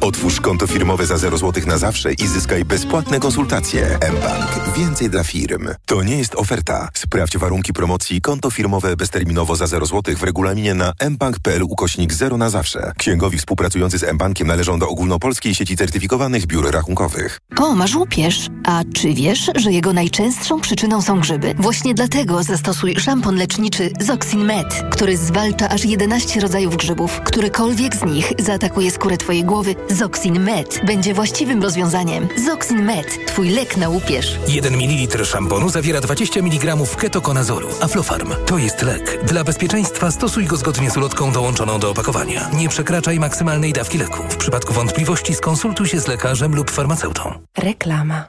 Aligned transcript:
Otwórz 0.00 0.40
konto 0.40 0.66
firmowe 0.66 1.06
za 1.06 1.18
0 1.18 1.38
zł 1.38 1.62
na 1.66 1.78
zawsze 1.78 2.12
i 2.12 2.26
zyskaj 2.26 2.64
bezpłatne 2.64 3.20
konsultacje. 3.20 3.98
mBank. 4.12 4.76
Więcej 4.76 5.10
dla 5.10 5.24
firm. 5.24 5.68
To 5.86 6.02
nie 6.02 6.18
jest 6.18 6.34
oferta. 6.34 6.88
Sprawdź 6.94 7.38
warunki 7.38 7.72
promocji 7.72 8.20
konto 8.20 8.50
firmowe 8.50 8.96
bezterminowo 8.96 9.56
za 9.56 9.66
0 9.66 9.86
zł 9.86 10.16
w 10.16 10.22
regulaminie 10.22 10.74
na 10.74 10.92
mbank.pl 11.10 11.62
ukośnik 11.62 12.12
0 12.12 12.36
na 12.36 12.50
zawsze. 12.50 12.92
Księgowi 12.98 13.38
współpracujący 13.38 13.98
z 13.98 14.12
mBankiem 14.12 14.46
należą 14.46 14.78
do 14.78 14.88
ogólnopolskiej 14.88 15.54
sieci 15.54 15.76
certyfikowanych 15.76 16.46
biur 16.46 16.70
rachunkowych. 16.70 17.40
O, 17.58 17.74
masz 17.74 17.94
łupież. 17.94 18.48
A 18.66 18.82
czy 18.94 19.14
wiesz, 19.14 19.50
że 19.54 19.72
jego 19.72 19.92
najczęstszą 19.92 20.60
przyczyną 20.60 21.02
są 21.02 21.20
grzyby? 21.20 21.54
Właśnie 21.58 21.94
dlatego 21.94 22.42
zastosuj 22.42 22.96
szampon 22.96 23.36
leczniczy 23.36 23.90
Zoxin 24.00 24.44
Med, 24.44 24.82
który 24.90 25.16
zwalcza 25.16 25.68
aż 25.68 25.84
11 25.84 26.40
rodzajów 26.40 26.76
grzybów. 26.76 27.20
Którykolwiek 27.24 27.96
z 27.96 28.04
nich 28.04 28.32
zaatakuje 28.38 28.90
skórę 28.90 29.16
twojej 29.16 29.44
głowy, 29.44 29.65
Zoxin 29.90 30.40
Med 30.40 30.80
będzie 30.86 31.14
właściwym 31.14 31.62
rozwiązaniem. 31.62 32.28
Zoxin 32.46 32.84
Med, 32.84 33.26
twój 33.26 33.48
lek 33.48 33.76
na 33.76 33.88
łupież. 33.88 34.38
1 34.48 34.74
ml 34.74 35.24
szamponu 35.24 35.68
zawiera 35.68 36.00
20 36.00 36.40
mg 36.40 36.76
ketokonazolu. 36.98 37.68
Aflofarm 37.80 38.34
to 38.46 38.58
jest 38.58 38.82
lek. 38.82 39.24
Dla 39.24 39.44
bezpieczeństwa 39.44 40.10
stosuj 40.10 40.44
go 40.44 40.56
zgodnie 40.56 40.90
z 40.90 40.96
ulotką 40.96 41.32
dołączoną 41.32 41.78
do 41.78 41.90
opakowania. 41.90 42.50
Nie 42.54 42.68
przekraczaj 42.68 43.18
maksymalnej 43.18 43.72
dawki 43.72 43.98
leku. 43.98 44.22
W 44.28 44.36
przypadku 44.36 44.72
wątpliwości 44.72 45.34
skonsultuj 45.34 45.88
się 45.88 46.00
z 46.00 46.06
lekarzem 46.06 46.54
lub 46.54 46.70
farmaceutą. 46.70 47.32
Reklama. 47.58 48.28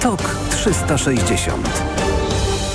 TOK 0.00 0.22
360 0.50 1.95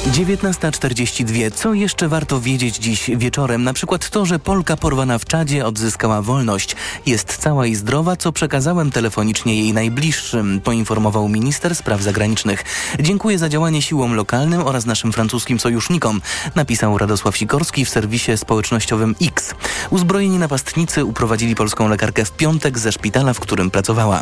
19.42. 0.07 1.51
Co 1.51 1.73
jeszcze 1.73 2.07
warto 2.07 2.41
wiedzieć 2.41 2.77
dziś 2.77 3.09
wieczorem? 3.15 3.63
Na 3.63 3.73
przykład 3.73 4.09
to, 4.09 4.25
że 4.25 4.39
Polka 4.39 4.77
porwana 4.77 5.17
w 5.17 5.25
Czadzie 5.25 5.65
odzyskała 5.65 6.21
wolność. 6.21 6.75
Jest 7.05 7.37
cała 7.37 7.67
i 7.67 7.75
zdrowa, 7.75 8.15
co 8.15 8.31
przekazałem 8.31 8.91
telefonicznie 8.91 9.55
jej 9.55 9.73
najbliższym, 9.73 10.61
poinformował 10.63 11.29
minister 11.29 11.75
spraw 11.75 12.01
zagranicznych. 12.01 12.63
Dziękuję 12.99 13.37
za 13.37 13.49
działanie 13.49 13.81
siłom 13.81 14.13
lokalnym 14.13 14.61
oraz 14.61 14.85
naszym 14.85 15.13
francuskim 15.13 15.59
sojusznikom, 15.59 16.21
napisał 16.55 16.97
Radosław 16.97 17.37
Sikorski 17.37 17.85
w 17.85 17.89
serwisie 17.89 18.37
społecznościowym 18.37 19.15
X. 19.21 19.53
Uzbrojeni 19.89 20.37
napastnicy 20.37 21.05
uprowadzili 21.05 21.55
polską 21.55 21.89
lekarkę 21.89 22.25
w 22.25 22.31
piątek 22.31 22.79
ze 22.79 22.91
szpitala, 22.91 23.33
w 23.33 23.39
którym 23.39 23.71
pracowała. 23.71 24.21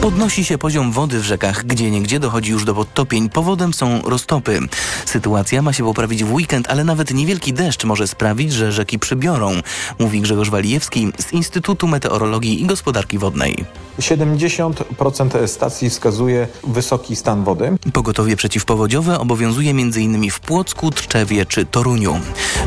Podnosi 0.00 0.44
się 0.44 0.58
poziom 0.58 0.92
wody 0.92 1.20
w 1.20 1.24
rzekach, 1.24 1.64
gdzie 1.64 1.90
niegdzie 1.90 2.20
dochodzi 2.20 2.50
już 2.50 2.64
do 2.64 2.74
podtopień. 2.74 3.28
Powodem 3.28 3.74
są 3.74 4.02
roztopy. 4.02 4.60
Sytuacja 5.06 5.62
ma 5.62 5.72
się 5.72 5.84
poprawić 5.84 6.24
w 6.24 6.32
weekend, 6.32 6.70
ale 6.70 6.84
nawet 6.84 7.14
niewielki 7.14 7.52
deszcz 7.52 7.84
może 7.84 8.08
sprawić, 8.08 8.52
że 8.52 8.72
rzeki 8.72 8.98
przybiorą, 8.98 9.52
mówi 9.98 10.20
Grzegorz 10.20 10.50
Walijewski 10.50 11.12
z 11.18 11.32
Instytutu 11.32 11.88
Meteorologii 11.88 12.62
i 12.62 12.66
Gospodarki 12.66 13.18
Wodnej. 13.18 13.64
70% 13.98 15.46
stacji 15.46 15.90
wskazuje 15.90 16.48
wysoki 16.66 17.16
stan 17.16 17.44
wody. 17.44 17.78
Pogotowie 17.92 18.36
przeciwpowodziowe 18.36 19.18
obowiązuje 19.18 19.70
m.in. 19.70 20.30
w 20.30 20.40
Płocku, 20.40 20.90
Tczewie 20.90 21.46
czy 21.46 21.66
Toruniu. 21.66 22.20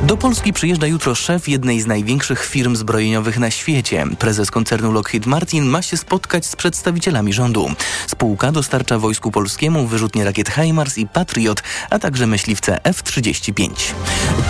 Do 0.03 0.17
Polski 0.17 0.53
przyjeżdża 0.53 0.87
jutro 0.87 1.15
szef 1.15 1.47
jednej 1.47 1.81
z 1.81 1.85
największych 1.85 2.45
firm 2.45 2.75
zbrojeniowych 2.75 3.39
na 3.39 3.51
świecie. 3.51 4.05
Prezes 4.19 4.51
koncernu 4.51 4.91
Lockheed 4.91 5.25
Martin 5.25 5.65
ma 5.65 5.81
się 5.81 5.97
spotkać 5.97 6.45
z 6.45 6.55
przedstawicielami 6.55 7.33
rządu. 7.33 7.69
Spółka 8.07 8.51
dostarcza 8.51 8.99
wojsku 8.99 9.31
polskiemu 9.31 9.87
wyrzutnie 9.87 10.23
rakiet 10.23 10.49
HIMARS 10.49 10.97
i 10.97 11.07
Patriot, 11.07 11.63
a 11.89 11.99
także 11.99 12.24
myśliwce 12.27 12.83
F-35. 12.83 13.69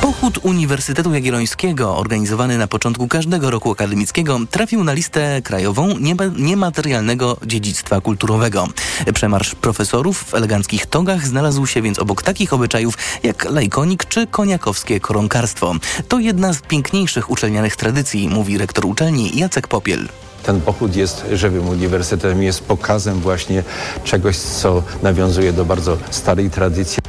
Pochód 0.01 0.39
Uniwersytetu 0.41 1.13
Jagiellońskiego, 1.13 1.97
organizowany 1.97 2.57
na 2.57 2.67
początku 2.67 3.07
każdego 3.07 3.51
roku 3.51 3.71
akademickiego, 3.71 4.39
trafił 4.51 4.83
na 4.83 4.93
listę 4.93 5.41
krajową 5.41 5.95
niematerialnego 6.37 7.37
dziedzictwa 7.45 8.01
kulturowego. 8.01 8.67
Przemarsz 9.13 9.55
profesorów 9.55 10.23
w 10.23 10.33
eleganckich 10.33 10.85
togach 10.85 11.27
znalazł 11.27 11.65
się 11.65 11.81
więc 11.81 11.99
obok 11.99 12.23
takich 12.23 12.53
obyczajów 12.53 12.97
jak 13.23 13.51
lajkonik 13.51 14.05
czy 14.05 14.27
koniakowskie 14.27 14.99
koronkarstwo. 14.99 15.75
To 16.07 16.19
jedna 16.19 16.53
z 16.53 16.61
piękniejszych 16.61 17.29
uczelnianych 17.29 17.75
tradycji, 17.75 18.29
mówi 18.29 18.57
rektor 18.57 18.85
uczelni 18.85 19.37
Jacek 19.39 19.67
Popiel. 19.67 20.07
Ten 20.43 20.61
pochód 20.61 20.95
jest 20.95 21.25
żywym 21.31 21.69
uniwersytetem, 21.69 22.43
jest 22.43 22.63
pokazem 22.63 23.19
właśnie 23.19 23.63
czegoś, 24.03 24.37
co 24.37 24.83
nawiązuje 25.03 25.53
do 25.53 25.65
bardzo 25.65 25.97
starej 26.11 26.49
tradycji. 26.49 27.04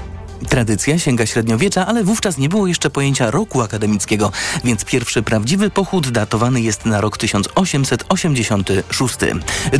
Tradycja 0.49 0.99
sięga 0.99 1.27
średniowiecza, 1.27 1.87
ale 1.87 2.05
wówczas 2.05 2.39
nie 2.39 2.49
było 2.49 2.67
jeszcze 2.67 2.91
pojęcia 2.91 3.31
roku 3.31 3.63
akademickiego, 3.63 4.33
więc 4.65 4.85
pierwszy 4.85 5.23
prawdziwy 5.23 5.71
pochód 5.71 6.09
datowany 6.09 6.61
jest 6.61 6.87
na 6.87 7.01
rok 7.01 7.19
1886. 7.19 9.15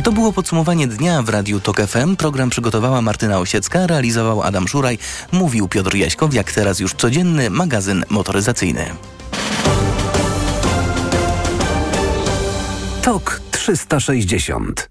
To 0.03 0.11
było 0.11 0.33
podsumowanie 0.33 0.87
dnia 0.87 1.21
w 1.23 1.29
Radiu 1.29 1.59
TOK 1.59 1.81
FM. 1.81 2.15
Program 2.15 2.49
przygotowała 2.49 3.01
Martyna 3.01 3.39
Osiecka, 3.39 3.87
realizował 3.87 4.41
Adam 4.41 4.67
Szuraj, 4.67 4.97
mówił 5.31 5.67
Piotr 5.67 5.95
Jaśkow, 5.95 6.33
jak 6.33 6.51
teraz 6.51 6.79
już 6.79 6.93
codzienny 6.93 7.49
magazyn 7.49 8.05
motoryzacyjny. 8.09 8.85
TOK 13.01 13.41
360 13.51 14.89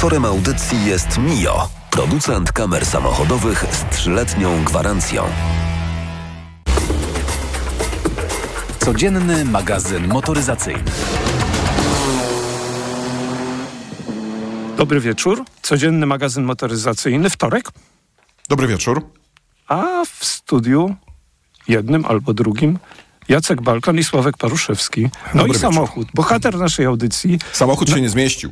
Sponsorem 0.00 0.24
audycji 0.24 0.86
jest 0.86 1.18
Mio, 1.18 1.68
producent 1.90 2.52
kamer 2.52 2.86
samochodowych 2.86 3.64
z 3.72 3.96
trzyletnią 3.96 4.64
gwarancją. 4.64 5.24
Codzienny 8.78 9.44
magazyn 9.44 10.08
motoryzacyjny. 10.08 10.84
Dobry 14.76 15.00
wieczór. 15.00 15.44
Codzienny 15.62 16.06
magazyn 16.06 16.44
motoryzacyjny. 16.44 17.30
Wtorek. 17.30 17.68
Dobry 18.48 18.66
wieczór. 18.66 19.02
A 19.68 20.04
w 20.04 20.24
studiu 20.24 20.94
jednym 21.68 22.04
albo 22.04 22.34
drugim 22.34 22.78
Jacek 23.28 23.62
Balkan 23.62 23.98
i 23.98 24.04
Sławek 24.04 24.36
Paruszewski. 24.36 25.02
No 25.34 25.42
Dobry 25.42 25.58
i 25.58 25.60
samochód. 25.60 26.06
wieczór. 26.06 26.14
Bohater 26.14 26.58
naszej 26.58 26.86
audycji. 26.86 27.38
Samochód 27.52 27.88
no, 27.88 27.94
się 27.94 28.00
nie 28.00 28.08
zmieścił. 28.08 28.50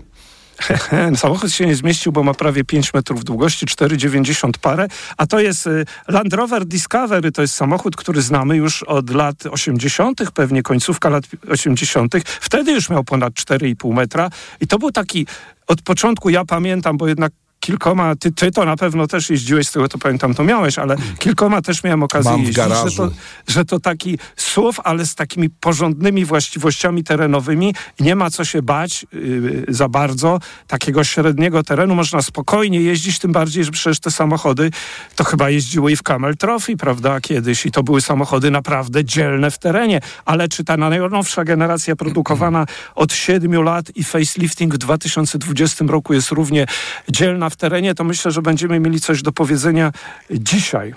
Samochód 1.16 1.52
się 1.52 1.66
nie 1.66 1.74
zmieścił, 1.74 2.12
bo 2.12 2.22
ma 2.22 2.34
prawie 2.34 2.64
5 2.64 2.94
metrów 2.94 3.24
długości, 3.24 3.66
4,90 3.66 4.50
parę, 4.60 4.88
a 5.16 5.26
to 5.26 5.40
jest 5.40 5.66
y, 5.66 5.84
Land 6.08 6.32
Rover 6.32 6.66
Discovery, 6.66 7.32
to 7.32 7.42
jest 7.42 7.54
samochód, 7.54 7.96
który 7.96 8.22
znamy 8.22 8.56
już 8.56 8.82
od 8.82 9.10
lat 9.10 9.46
80., 9.46 10.30
pewnie 10.30 10.62
końcówka 10.62 11.08
lat 11.08 11.24
80. 11.50 12.14
Wtedy 12.24 12.72
już 12.72 12.90
miał 12.90 13.04
ponad 13.04 13.32
4,5 13.32 13.94
metra 13.94 14.30
i 14.60 14.66
to 14.66 14.78
był 14.78 14.92
taki, 14.92 15.26
od 15.66 15.82
początku 15.82 16.30
ja 16.30 16.44
pamiętam, 16.44 16.96
bo 16.96 17.08
jednak 17.08 17.32
kilkoma, 17.68 18.16
ty, 18.16 18.32
ty 18.32 18.50
to 18.50 18.64
na 18.64 18.76
pewno 18.76 19.06
też 19.06 19.30
jeździłeś, 19.30 19.68
z 19.68 19.72
tego 19.72 19.88
to 19.88 19.98
pamiętam, 19.98 20.34
to 20.34 20.44
miałeś, 20.44 20.78
ale 20.78 20.96
kilkoma 21.18 21.62
też 21.62 21.84
miałem 21.84 22.02
okazję 22.02 22.30
Mam 22.30 22.40
jeździć, 22.40 22.56
garażu. 22.56 22.88
Że, 22.90 22.96
to, 22.96 23.10
że 23.48 23.64
to 23.64 23.80
taki 23.80 24.18
SUV, 24.36 24.82
ale 24.84 25.06
z 25.06 25.14
takimi 25.14 25.50
porządnymi 25.50 26.24
właściwościami 26.24 27.04
terenowymi. 27.04 27.74
Nie 28.00 28.16
ma 28.16 28.30
co 28.30 28.44
się 28.44 28.62
bać 28.62 29.06
yy, 29.12 29.64
za 29.68 29.88
bardzo. 29.88 30.38
Takiego 30.66 31.04
średniego 31.04 31.62
terenu 31.62 31.94
można 31.94 32.22
spokojnie 32.22 32.80
jeździć, 32.80 33.18
tym 33.18 33.32
bardziej, 33.32 33.64
że 33.64 33.70
przecież 33.70 34.00
te 34.00 34.10
samochody 34.10 34.70
to 35.16 35.24
chyba 35.24 35.50
jeździły 35.50 35.92
i 35.92 35.96
w 35.96 36.02
Camel 36.02 36.36
Trophy, 36.36 36.76
prawda, 36.76 37.20
kiedyś 37.20 37.66
i 37.66 37.70
to 37.70 37.82
były 37.82 38.00
samochody 38.00 38.50
naprawdę 38.50 39.04
dzielne 39.04 39.50
w 39.50 39.58
terenie, 39.58 40.00
ale 40.24 40.48
czy 40.48 40.64
ta 40.64 40.76
najnowsza 40.76 41.44
generacja 41.44 41.96
produkowana 41.96 42.66
od 42.94 43.12
siedmiu 43.12 43.62
lat 43.62 43.96
i 43.96 44.04
facelifting 44.04 44.74
w 44.74 44.78
2020 44.78 45.84
roku 45.88 46.14
jest 46.14 46.30
równie 46.30 46.66
dzielna 47.08 47.50
w 47.50 47.57
terenie, 47.58 47.94
to 47.94 48.04
myślę, 48.04 48.30
że 48.30 48.42
będziemy 48.42 48.80
mieli 48.80 49.00
coś 49.00 49.22
do 49.22 49.32
powiedzenia 49.32 49.92
dzisiaj. 50.30 50.94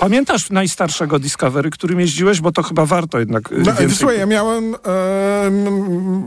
Pamiętasz 0.00 0.50
najstarszego 0.50 1.18
Discovery, 1.18 1.70
którym 1.70 2.00
jeździłeś? 2.00 2.40
Bo 2.40 2.52
to 2.52 2.62
chyba 2.62 2.86
warto 2.86 3.18
jednak... 3.18 3.52
y, 3.52 3.54
No, 3.58 3.64
więcej- 3.74 3.90
Słuchaj, 3.96 4.18
ja 4.18 4.26
miałem, 4.26 4.74
e, 4.74 5.50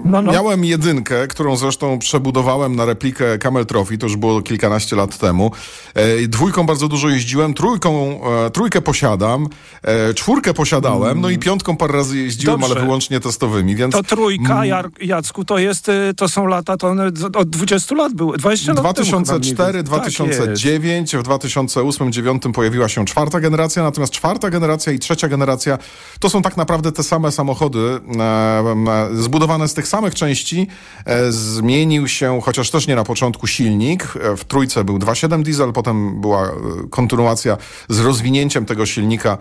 No, 0.05 0.21
no. 0.21 0.31
miałem 0.31 0.65
jedynkę, 0.65 1.27
którą 1.27 1.55
zresztą 1.55 1.99
przebudowałem 1.99 2.75
na 2.75 2.85
replikę 2.85 3.37
Camel 3.37 3.65
Trophy, 3.65 3.97
to 3.97 4.05
już 4.05 4.15
było 4.15 4.41
kilkanaście 4.41 4.95
lat 4.95 5.17
temu. 5.17 5.51
E, 5.93 6.27
dwójką 6.27 6.65
bardzo 6.65 6.87
dużo 6.87 7.09
jeździłem, 7.09 7.53
trójką, 7.53 8.19
e, 8.45 8.49
trójkę 8.49 8.81
posiadam, 8.81 9.47
e, 9.83 10.13
czwórkę 10.13 10.53
posiadałem, 10.53 11.21
no 11.21 11.29
i 11.29 11.37
piątką 11.37 11.77
parę 11.77 11.93
razy 11.93 12.17
jeździłem, 12.17 12.55
Mm. 12.55 12.61
Dobrze. 12.61 12.75
ale 12.75 12.85
wyłącznie 12.85 13.19
testowymi, 13.19 13.75
więc... 13.75 13.93
To 13.93 14.03
trójka, 14.03 14.65
Jar, 14.65 14.89
Jacku, 15.01 15.45
to 15.45 15.57
jest, 15.57 15.89
y, 15.89 16.13
to 16.17 16.27
są 16.29 16.45
lata, 16.47 16.77
to 16.77 16.87
one 16.87 17.11
od 17.35 17.49
20 17.49 17.95
lat 17.95 18.13
były, 18.13 18.37
20 18.37 18.73
lat 18.73 18.95
temu 18.95 19.05
chyba 19.05 19.17
mniej 19.17 19.53
2004, 19.53 19.73
więcej. 19.83 19.99
Tak 19.99 20.05
jest. 20.05 20.39
2009, 20.41 21.15
w 21.17 21.23
2008-2009 21.23 22.53
pojawiła 22.53 22.89
się 22.89 23.05
czwarta 23.05 23.39
generacja 23.39 23.48
generacja, 23.49 23.83
natomiast 23.83 24.13
czwarta 24.13 24.49
generacja 24.49 24.93
i 24.93 24.99
trzecia 24.99 25.27
generacja 25.27 25.77
to 26.19 26.29
są 26.29 26.41
tak 26.41 26.57
naprawdę 26.57 26.91
te 26.91 27.03
same 27.03 27.31
samochody, 27.31 27.79
e, 27.79 28.23
e, 28.23 29.09
zbudowane 29.13 29.67
z 29.67 29.73
tych 29.73 29.87
samych 29.87 30.15
części. 30.15 30.67
E, 31.05 31.31
zmienił 31.31 32.07
się, 32.07 32.39
chociaż 32.43 32.71
też 32.71 32.87
nie 32.87 32.95
na 32.95 33.03
początku, 33.03 33.47
silnik. 33.47 34.03
W 34.37 34.45
trójce 34.45 34.83
był 34.83 34.97
2.7 34.97 35.43
diesel, 35.43 35.73
potem 35.73 36.21
była 36.21 36.51
kontynuacja 36.89 37.57
z 37.89 37.99
rozwinięciem 37.99 38.65
tego 38.65 38.85
silnika, 38.85 39.37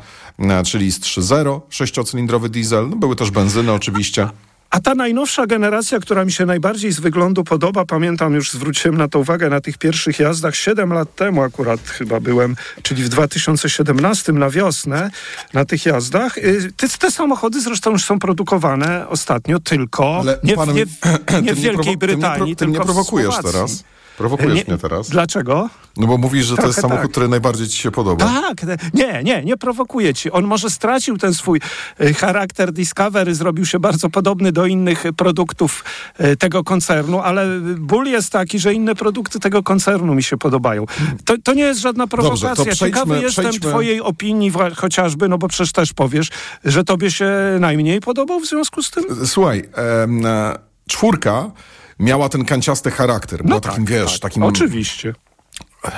czyli 0.65 0.93
z 0.93 1.01
3.0 1.01 1.61
sześciocylindrowy 1.69 2.49
diesel. 2.49 2.89
No, 2.89 2.97
były 2.97 3.17
też 3.17 3.31
benzyny 3.31 3.73
oczywiście. 3.73 4.29
A 4.71 4.81
ta 4.81 4.95
najnowsza 4.95 5.47
generacja, 5.47 5.99
która 6.01 6.25
mi 6.25 6.33
się 6.33 6.47
najbardziej 6.47 6.93
z 6.93 7.01
wyglądu 7.01 7.45
podoba, 7.45 7.85
pamiętam 7.85 8.35
już, 8.35 8.51
zwróciłem 8.53 8.97
na 8.97 9.09
to 9.09 9.19
uwagę 9.19 9.51
na 9.51 9.61
tych 9.61 9.79
pierwszych 9.79 10.19
jazdach 10.19 10.57
7 10.57 10.93
lat 10.93 11.15
temu 11.15 11.43
akurat 11.43 11.81
chyba 11.81 12.21
byłem, 12.21 12.57
czyli 12.83 13.03
w 13.03 13.09
2017 13.09 14.33
na 14.33 14.51
wiosnę 14.51 15.11
na 15.55 15.65
tych 15.65 15.87
jazdach. 15.87 16.39
Y, 16.39 16.73
Te, 16.77 16.89
te 16.89 17.11
samochody 17.11 17.61
zresztą 17.61 17.91
już 17.91 18.05
są 18.05 18.19
produkowane 18.19 19.09
ostatnio 19.09 19.61
tylko 19.61 20.19
Ale 20.21 20.39
nie, 20.45 20.55
w- 20.55 20.57
panem- 20.59 20.77
nie, 20.77 20.87
w- 20.87 21.43
nie 21.47 21.55
w 21.55 21.61
Wielkiej 21.61 21.97
prowo- 21.97 22.01
ty 22.01 22.07
mnie 22.07 22.17
pro- 22.17 22.29
Brytanii, 22.31 22.57
tylko 22.57 22.83
w 22.83 22.85
prowokujesz 22.85 23.35
Słowacji. 23.35 23.53
teraz. 23.53 23.85
Prowokujesz 24.19 24.55
Nie- 24.55 24.65
mnie 24.69 24.79
teraz. 24.79 25.09
Dlaczego? 25.11 25.69
No 25.97 26.07
bo 26.07 26.19
mówisz, 26.19 26.45
że 26.47 26.51
to 26.51 26.57
Trochę 26.57 26.69
jest 26.69 26.81
samochód, 26.81 27.03
tak. 27.03 27.11
który 27.11 27.29
najbardziej 27.29 27.69
ci 27.69 27.79
się 27.79 27.91
podoba. 27.91 28.25
Tak, 28.25 28.57
nie, 28.95 29.23
nie, 29.25 29.45
nie 29.45 29.57
prowokuje 29.57 30.15
ci. 30.15 30.31
On 30.31 30.45
może 30.45 30.71
stracił 30.71 31.19
ten 31.19 31.35
swój 31.35 31.61
e, 32.01 32.15
charakter 32.15 32.73
Discovery, 32.73 33.35
zrobił 33.35 33.67
się 33.67 33.79
bardzo 33.79 34.11
podobny 34.11 34.53
do 34.53 34.67
innych 34.67 35.05
produktów 35.17 35.85
e, 36.19 36.37
tego 36.37 36.65
koncernu, 36.65 37.21
ale 37.21 37.47
ból 37.79 38.07
jest 38.07 38.33
taki, 38.33 38.59
że 38.59 38.75
inne 38.75 38.95
produkty 38.95 39.41
tego 39.41 39.63
koncernu 39.63 40.15
mi 40.15 40.23
się 40.23 40.37
podobają. 40.37 40.87
To, 41.25 41.35
to 41.45 41.55
nie 41.55 41.63
jest 41.63 41.81
żadna 41.81 42.07
prowokacja. 42.07 42.55
to 42.57 42.63
przejdźmy- 42.65 42.87
Ciekawy 42.87 43.21
jestem 43.23 43.45
przejdźmy- 43.45 43.69
twojej 43.71 44.01
opinii 44.01 44.53
chociażby, 44.77 45.29
no 45.29 45.39
bo 45.39 45.49
przecież 45.49 45.73
też 45.73 45.93
powiesz, 45.93 46.29
że 46.65 46.85
tobie 46.85 47.11
się 47.11 47.31
najmniej 47.61 48.01
podobał 48.01 48.41
w 48.41 48.47
związku 48.47 48.83
z 48.83 48.91
tym? 48.91 49.05
Słuchaj, 49.27 49.69
em, 50.03 50.27
e, 50.27 50.59
czwórka 50.89 51.51
miała 51.99 52.29
ten 52.29 52.45
kanciasty 52.45 52.91
charakter. 52.91 53.45
Była 53.45 53.61
takim, 53.61 53.85
wiesz, 53.85 54.13
tak, 54.13 54.31
takim 54.31 54.43
Oczywiście. 54.43 55.15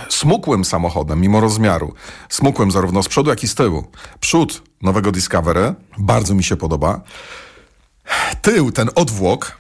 smukłym 0.09 0.65
samochodem, 0.65 1.21
mimo 1.21 1.41
rozmiaru. 1.41 1.95
Smukłym 2.29 2.71
zarówno 2.71 3.03
z 3.03 3.09
przodu, 3.09 3.31
jak 3.31 3.43
i 3.45 3.49
z 3.49 3.55
tyłu. 3.55 3.85
Przód 4.21 4.63
nowego 4.83 5.13
Discovery 5.13 5.75
bardzo 5.99 6.35
mi 6.35 6.45
się 6.45 6.57
podoba. 6.57 7.01
Tył, 8.43 8.73
ten 8.73 8.91
odwłok, 8.95 9.59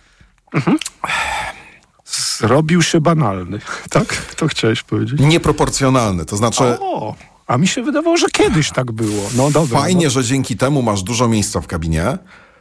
Zrobił 2.38 2.82
się 2.82 3.00
banalny. 3.00 3.58
Tak? 3.90 4.16
To 4.36 4.48
chciałeś 4.48 4.82
powiedzieć? 4.82 5.20
nieproporcjonalny. 5.20 6.24
To 6.24 6.36
znaczy, 6.36 6.64
O, 6.80 7.14
a 7.46 7.58
mi 7.58 7.68
się 7.68 7.82
wydawało, 7.82 8.16
że 8.16 8.26
kiedyś 8.28 8.70
tak 8.70 8.92
było. 8.92 9.30
No 9.36 9.50
dobra. 9.50 9.80
fajnie, 9.80 10.10
że 10.10 10.24
dzięki 10.24 10.56
temu 10.56 10.82
masz 10.82 11.02
dużo 11.02 11.28
miejsca 11.28 11.60
w 11.60 11.66
kabinie 11.66 12.18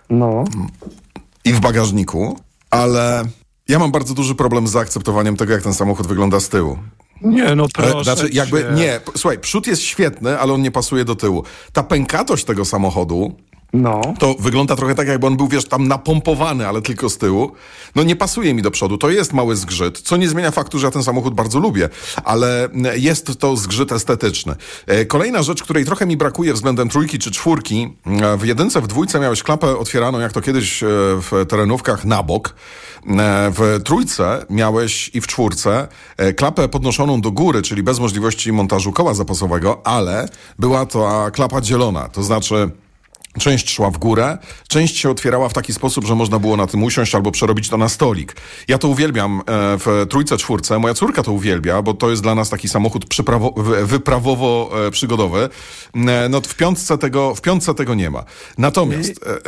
No. 0.09 0.43
i 1.45 1.53
w 1.53 1.59
bagażniku, 1.59 2.39
ale 2.69 3.23
ja 3.69 3.79
mam 3.79 3.91
bardzo 3.91 4.13
duży 4.13 4.35
problem 4.35 4.67
z 4.67 4.71
zaakceptowaniem 4.71 5.37
tego, 5.37 5.53
jak 5.53 5.61
ten 5.61 5.73
samochód 5.73 6.07
wygląda 6.07 6.39
z 6.39 6.49
tyłu. 6.49 6.77
Nie, 7.21 7.55
no 7.55 7.65
E, 7.65 7.67
proszę 7.73 8.03
Znaczy, 8.03 8.29
jakby, 8.33 8.65
nie, 8.75 8.99
słuchaj, 9.17 9.39
przód 9.39 9.67
jest 9.67 9.81
świetny, 9.81 10.39
ale 10.39 10.53
on 10.53 10.61
nie 10.61 10.71
pasuje 10.71 11.05
do 11.05 11.15
tyłu. 11.15 11.43
Ta 11.73 11.83
pękatość 11.83 12.45
tego 12.45 12.65
samochodu, 12.65 13.35
No. 13.73 14.01
to 14.19 14.35
wygląda 14.39 14.75
trochę 14.75 14.95
tak, 14.95 15.07
jakby 15.07 15.27
on 15.27 15.37
był, 15.37 15.47
wiesz, 15.47 15.65
tam 15.65 15.87
napompowany, 15.87 16.67
ale 16.67 16.81
tylko 16.81 17.09
z 17.09 17.17
tyłu. 17.17 17.51
No 17.95 18.03
nie 18.03 18.15
pasuje 18.15 18.53
mi 18.53 18.61
do 18.61 18.71
przodu. 18.71 18.97
To 18.97 19.09
jest 19.09 19.33
mały 19.33 19.55
zgrzyt, 19.55 20.01
co 20.01 20.17
nie 20.17 20.29
zmienia 20.29 20.51
faktu, 20.51 20.79
że 20.79 20.87
ja 20.87 20.91
ten 20.91 21.03
samochód 21.03 21.33
bardzo 21.33 21.59
lubię, 21.59 21.89
ale 22.23 22.65
mm, 22.65 23.01
jest 23.01 23.39
to 23.39 23.55
zgrzyt 23.57 23.91
estetyczny. 23.91 24.55
E, 24.87 25.05
Kolejna 25.05 25.43
rzecz, 25.43 25.63
której 25.63 25.85
trochę 25.85 26.05
mi 26.05 26.17
brakuje 26.17 26.53
względem 26.53 26.89
trójki 26.89 27.19
czy 27.19 27.31
czwórki, 27.31 27.93
e, 28.05 28.37
w 28.37 28.45
jedynce, 28.45 28.81
w 28.81 28.87
dwójce 28.87 29.19
miałeś 29.19 29.43
klapę 29.43 29.77
otwieraną, 29.77 30.19
jak 30.19 30.31
to 30.33 30.41
kiedyś 30.41 30.83
e, 30.83 30.87
w 31.21 31.45
terenówkach, 31.49 32.05
na 32.05 32.23
bok. 32.23 32.55
E, 33.07 33.51
W 33.55 33.79
trójce 33.83 34.45
miałeś 34.49 35.11
i 35.13 35.21
w 35.21 35.27
czwórce 35.27 35.87
e, 36.17 36.33
klapę 36.33 36.69
podnoszoną 36.69 37.21
do 37.21 37.31
góry, 37.31 37.61
czyli 37.61 37.83
bez 37.83 37.99
możliwości 37.99 38.51
montażu 38.51 38.91
koła 38.91 39.13
zapasowego, 39.13 39.81
ale 39.87 40.29
była 40.59 40.85
to 40.85 41.29
klapa 41.33 41.61
dzielona, 41.61 42.09
to 42.09 42.23
znaczy 42.23 42.69
Część 43.39 43.69
szła 43.69 43.91
w 43.91 43.97
górę, 43.97 44.37
część 44.67 44.97
się 44.97 45.09
otwierała 45.09 45.49
w 45.49 45.53
taki 45.53 45.73
sposób, 45.73 46.05
że 46.05 46.15
można 46.15 46.39
było 46.39 46.57
na 46.57 46.67
tym 46.67 46.83
usiąść 46.83 47.15
albo 47.15 47.31
przerobić 47.31 47.69
to 47.69 47.77
na 47.77 47.89
stolik. 47.89 48.35
Ja 48.67 48.77
to 48.77 48.87
uwielbiam 48.87 49.39
e, 49.39 49.43
w 49.77 50.05
trójce, 50.09 50.37
czwórce. 50.37 50.79
Moja 50.79 50.93
córka 50.93 51.23
to 51.23 51.31
uwielbia, 51.31 51.81
bo 51.81 51.93
to 51.93 52.09
jest 52.09 52.21
dla 52.21 52.35
nas 52.35 52.49
taki 52.49 52.69
samochód 52.69 53.05
wyprawowo-przygodowy. 53.83 55.49
No 56.29 56.41
w 56.41 56.55
piątce 56.55 56.97
tego, 56.97 57.35
w 57.35 57.41
piątce 57.41 57.73
tego 57.73 57.95
nie 57.95 58.09
ma. 58.09 58.23
Natomiast... 58.57 59.09
e, 59.25 59.31
e, 59.31 59.39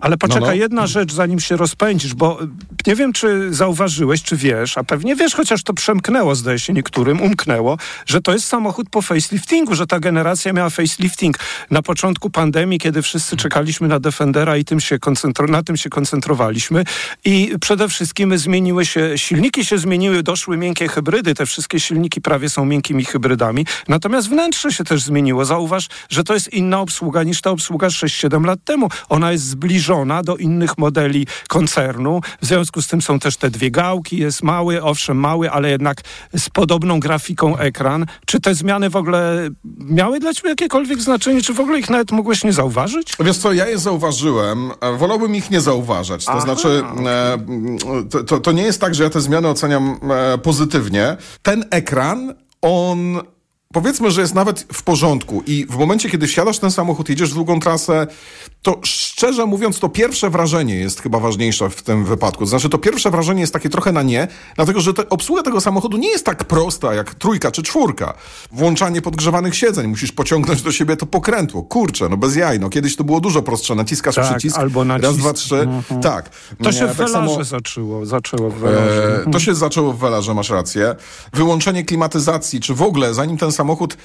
Ale 0.00 0.16
poczekaj, 0.16 0.40
no, 0.40 0.46
no. 0.46 0.54
jedna 0.54 0.86
rzecz, 0.86 1.12
zanim 1.12 1.40
się 1.40 1.56
rozpędzisz, 1.56 2.14
bo 2.14 2.42
y, 2.42 2.46
nie 2.86 2.94
wiem, 2.94 3.12
czy 3.12 3.54
zauważyłeś, 3.54 4.22
czy 4.22 4.36
wiesz, 4.36 4.78
a 4.78 4.84
pewnie 4.84 5.16
wiesz, 5.16 5.34
chociaż 5.34 5.62
to 5.62 5.74
przemknęło, 5.74 6.34
zdaje 6.34 6.58
się 6.58 6.72
niektórym, 6.72 7.20
umknęło, 7.20 7.78
że 8.06 8.20
to 8.20 8.32
jest 8.32 8.46
samochód 8.46 8.90
po 8.90 9.02
faceliftingu, 9.02 9.74
że 9.74 9.86
ta 9.86 10.00
generacja 10.00 10.52
miała 10.52 10.70
facelifting 10.70 11.38
na 11.70 11.82
początku 11.82 12.30
pandemii, 12.30 12.78
kiedy 12.78 13.02
wszyscy 13.02 13.36
czekaliśmy 13.36 13.88
na 13.88 14.00
Defendera 14.00 14.56
i 14.56 14.64
tym 14.64 14.80
się 14.80 14.98
na 15.48 15.62
tym 15.62 15.76
się 15.76 15.90
koncentrowaliśmy. 15.90 16.84
I 17.24 17.54
przede 17.60 17.88
wszystkim 17.88 18.38
zmieniły 18.38 18.86
się, 18.86 19.18
silniki 19.18 19.64
się 19.64 19.78
zmieniły, 19.78 20.22
doszły 20.22 20.56
miękkie 20.56 20.88
hybrydy, 20.88 21.34
te 21.34 21.46
wszystkie 21.46 21.80
silniki 21.80 22.20
prawie 22.20 22.50
są 22.50 22.64
miękkimi 22.64 23.04
hybrydami, 23.04 23.66
natomiast 23.88 24.28
wnętrze 24.28 24.72
się 24.72 24.84
też 24.84 25.02
zmieniło. 25.02 25.44
Zauważ, 25.44 25.88
że 26.08 26.24
to 26.24 26.34
jest 26.34 26.52
inna 26.52 26.80
obsługa 26.80 27.22
niż 27.22 27.40
ta 27.40 27.50
obsługa 27.50 27.88
6-7 27.88 28.44
lat 28.44 28.58
temu. 28.64 28.88
Ona 29.08 29.32
jest 29.32 29.44
zbliżona 29.44 30.22
do 30.22 30.36
innych 30.36 30.78
modeli 30.78 31.26
koncernu. 31.48 32.20
W 32.42 32.46
związku 32.46 32.73
z 32.82 32.86
tym 32.86 33.02
są 33.02 33.18
też 33.18 33.36
te 33.36 33.50
dwie 33.50 33.70
gałki, 33.70 34.18
jest 34.18 34.42
mały, 34.42 34.82
owszem 34.82 35.16
mały, 35.16 35.50
ale 35.50 35.70
jednak 35.70 36.00
z 36.36 36.50
podobną 36.50 37.00
grafiką 37.00 37.58
ekran. 37.58 38.06
Czy 38.26 38.40
te 38.40 38.54
zmiany 38.54 38.90
w 38.90 38.96
ogóle 38.96 39.48
miały 39.78 40.20
dla 40.20 40.34
ciebie 40.34 40.48
jakiekolwiek 40.48 41.02
znaczenie, 41.02 41.42
czy 41.42 41.54
w 41.54 41.60
ogóle 41.60 41.78
ich 41.78 41.90
nawet 41.90 42.12
mogłeś 42.12 42.44
nie 42.44 42.52
zauważyć? 42.52 43.16
Wiesz 43.20 43.38
co, 43.38 43.52
ja 43.52 43.66
je 43.66 43.78
zauważyłem, 43.78 44.70
e, 44.80 44.96
wolałbym 44.96 45.36
ich 45.36 45.50
nie 45.50 45.60
zauważać. 45.60 46.24
To 46.24 46.32
Aha, 46.32 46.40
znaczy, 46.40 46.82
e, 47.06 47.38
to, 48.10 48.24
to, 48.24 48.40
to 48.40 48.52
nie 48.52 48.62
jest 48.62 48.80
tak, 48.80 48.94
że 48.94 49.04
ja 49.04 49.10
te 49.10 49.20
zmiany 49.20 49.48
oceniam 49.48 50.00
e, 50.10 50.38
pozytywnie. 50.38 51.16
Ten 51.42 51.64
ekran, 51.70 52.34
on 52.62 53.20
powiedzmy, 53.74 54.10
że 54.10 54.20
jest 54.20 54.34
nawet 54.34 54.66
w 54.72 54.82
porządku 54.82 55.42
i 55.46 55.66
w 55.66 55.76
momencie, 55.76 56.10
kiedy 56.10 56.26
wsiadasz 56.26 56.56
w 56.56 56.60
ten 56.60 56.70
samochód, 56.70 57.08
jedziesz 57.08 57.32
długą 57.32 57.60
trasę, 57.60 58.06
to 58.64 58.80
szczerze 58.84 59.46
mówiąc, 59.46 59.78
to 59.78 59.88
pierwsze 59.88 60.30
wrażenie 60.30 60.74
jest 60.76 61.00
chyba 61.02 61.18
ważniejsze 61.18 61.70
w 61.70 61.82
tym 61.82 62.04
wypadku. 62.04 62.40
To 62.44 62.46
znaczy, 62.46 62.68
to 62.68 62.78
pierwsze 62.78 63.10
wrażenie 63.10 63.40
jest 63.40 63.52
takie 63.52 63.68
trochę 63.68 63.92
na 63.92 64.02
nie, 64.02 64.28
dlatego, 64.56 64.80
że 64.80 64.94
te, 64.94 65.08
obsługa 65.08 65.42
tego 65.42 65.60
samochodu 65.60 65.96
nie 65.96 66.08
jest 66.08 66.24
tak 66.26 66.44
prosta 66.44 66.94
jak 66.94 67.14
trójka 67.14 67.50
czy 67.50 67.62
czwórka. 67.62 68.14
Włączanie 68.52 69.02
podgrzewanych 69.02 69.56
siedzeń, 69.56 69.86
musisz 69.86 70.12
pociągnąć 70.12 70.62
do 70.62 70.72
siebie 70.72 70.96
to 70.96 71.06
pokrętło. 71.06 71.62
Kurczę, 71.62 72.08
no 72.08 72.16
bez 72.16 72.36
jaj, 72.36 72.60
no 72.60 72.70
kiedyś 72.70 72.96
to 72.96 73.04
było 73.04 73.20
dużo 73.20 73.42
prostsze. 73.42 73.74
Naciskasz 73.74 74.14
Tak, 74.14 74.24
przycisk, 74.30 74.58
albo 74.58 74.84
raz, 74.84 75.02
nacisk. 75.02 75.18
dwa, 75.20 75.32
trzy, 75.32 75.68
tak. 76.02 76.30
To 76.62 76.72
się 76.72 76.84
w 76.84 76.88
tak 76.88 76.96
Velarze 76.96 77.12
samo- 77.34 77.44
zaczęło, 77.44 78.06
zaczęło 78.06 78.50
w 78.50 78.54
Velarze. 78.58 79.24
E, 79.26 79.30
to 79.30 79.40
się 79.40 79.54
zaczęło 79.54 79.92
w 79.92 79.98
Welarze, 79.98 80.34
masz 80.34 80.50
rację. 80.50 80.94
Wyłączenie 81.32 81.84
klimatyzacji, 81.84 82.60
czy 82.60 82.74
w 82.74 82.82
ogóle, 82.82 83.14
zanim 83.14 83.36
ten 83.38 83.52
samochód, 83.52 83.96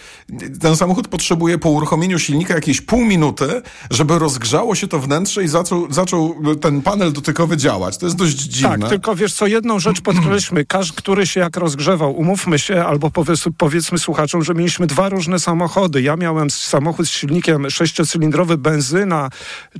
ten 0.62 0.76
samochód 0.76 1.08
potrzebuje 1.08 1.58
po 1.58 1.70
uruchomieniu 1.70 2.20
silnika 2.20 2.54
jakieś 2.54 2.82
pół 2.82 3.06
minuty, 3.06 3.62
żeby 3.90 4.20
rozgrzało 4.50 4.76
się 4.76 4.88
to 4.88 5.00
wnętrze 5.00 5.44
i 5.44 5.48
zaczął, 5.48 5.94
zaczął 5.94 6.36
ten 6.62 6.82
panel 6.82 7.14
dotykowy 7.14 7.58
działać. 7.58 7.98
To 7.98 8.06
jest 8.06 8.16
dość 8.16 8.36
dziwne. 8.36 8.80
Tak, 8.80 8.90
tylko 8.90 9.16
wiesz 9.16 9.34
co, 9.34 9.48
jedną 9.48 9.80
rzecz 9.80 10.02
podkreślmy. 10.02 10.66
Każdy, 10.76 10.96
który 10.96 11.28
się 11.28 11.40
jak 11.40 11.58
rozgrzewał, 11.58 12.12
umówmy 12.18 12.60
się, 12.60 12.86
albo 12.86 13.12
powiedz, 13.12 13.44
powiedzmy 13.58 14.00
słuchaczom, 14.00 14.44
że 14.44 14.54
mieliśmy 14.54 14.88
dwa 14.88 15.10
różne 15.10 15.40
samochody. 15.40 16.02
Ja 16.02 16.16
miałem 16.16 16.50
samochód 16.50 17.08
z 17.08 17.10
silnikiem 17.10 17.70
sześciocylindrowy, 17.70 18.58
benzyna, 18.58 19.30